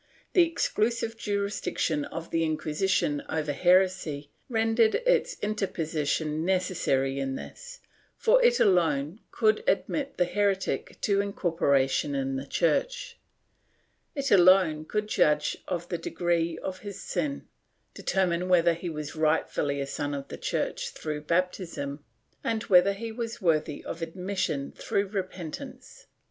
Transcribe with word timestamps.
^ 0.01 0.03
The 0.33 0.41
exclusive 0.41 1.15
jurisdiction 1.15 2.05
of 2.05 2.31
the 2.31 2.43
Inquisition 2.43 3.21
over 3.29 3.51
heresy 3.53 4.31
rendered 4.49 4.95
its 4.95 5.35
inter 5.35 5.67
position 5.67 6.43
necessary 6.43 7.19
in 7.19 7.35
this, 7.35 7.81
for 8.17 8.43
it 8.43 8.59
alone 8.59 9.19
could 9.29 9.63
admit 9.67 10.17
the 10.17 10.25
heretic 10.25 10.97
to 11.01 11.21
incorporation 11.21 12.15
in 12.15 12.35
the 12.35 12.47
Church, 12.47 13.19
it 14.15 14.31
alone 14.31 14.85
could 14.85 15.07
judge 15.07 15.59
of 15.67 15.87
the 15.89 15.99
degree 15.99 16.57
of 16.57 16.79
his 16.79 16.99
sin, 16.99 17.47
determine 17.93 18.49
whether 18.49 18.73
he 18.73 18.89
was 18.89 19.15
rightfully 19.15 19.79
a 19.79 19.85
son 19.85 20.15
of 20.15 20.29
the 20.29 20.37
Church 20.37 20.89
through 20.89 21.21
baptism, 21.21 22.03
and 22.43 22.63
whether 22.63 22.93
he 22.93 23.11
was 23.11 23.39
worthy 23.39 23.83
of 23.83 24.01
admission 24.01 24.71
through 24.71 25.05
repentance. 25.09 26.07